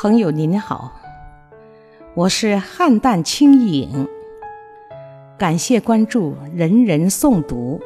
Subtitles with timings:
[0.00, 0.92] 朋友您好，
[2.14, 4.06] 我是汉淡清影，
[5.36, 7.80] 感谢关注人人诵读，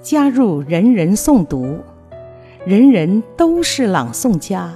[0.00, 1.78] 加入人人诵读，
[2.64, 4.74] 人人都是朗诵家。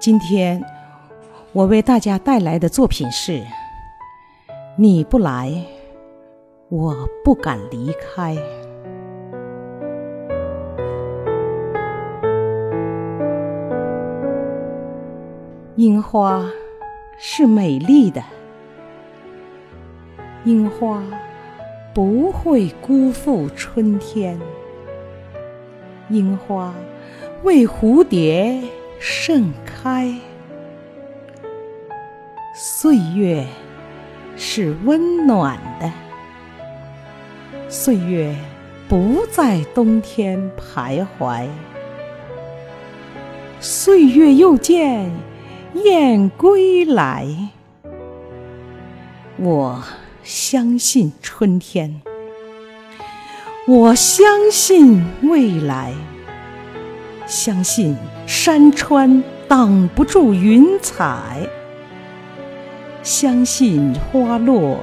[0.00, 0.64] 今天
[1.52, 3.44] 我为大家带来的作品是：
[4.76, 5.52] 你不来，
[6.70, 8.34] 我不敢离开。
[15.78, 16.44] 樱花
[17.20, 18.20] 是美丽的，
[20.44, 21.00] 樱花
[21.94, 24.40] 不会辜负春天。
[26.08, 26.74] 樱花
[27.44, 28.60] 为蝴蝶
[28.98, 30.12] 盛开，
[32.56, 33.46] 岁月
[34.36, 35.92] 是温暖的，
[37.68, 38.34] 岁月
[38.88, 41.46] 不在冬天徘徊，
[43.60, 45.08] 岁月又见。
[45.74, 47.26] 燕归来，
[49.36, 49.84] 我
[50.22, 52.00] 相信春天，
[53.66, 55.92] 我相信未来，
[57.26, 57.94] 相信
[58.26, 61.46] 山川挡不住云彩，
[63.02, 64.78] 相信花落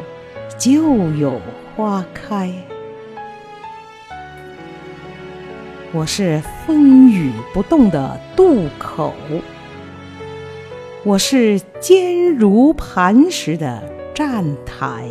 [0.55, 0.71] 就
[1.13, 1.41] 有
[1.75, 2.53] 花开。
[5.91, 9.11] 我是风雨不动的渡口。
[11.05, 13.83] 我是坚如磐石的
[14.15, 15.07] 站台，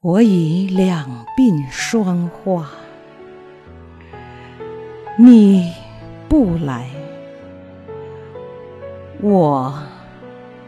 [0.00, 2.70] 我已两鬓霜花，
[5.18, 5.72] 你
[6.28, 6.88] 不来，
[9.20, 9.76] 我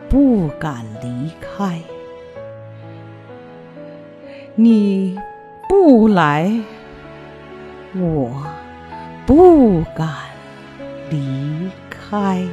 [0.08, 1.78] 不敢离开；
[4.56, 5.16] 你
[5.68, 6.52] 不来，
[7.94, 8.32] 我
[9.24, 10.08] 不敢
[11.08, 12.44] 离开。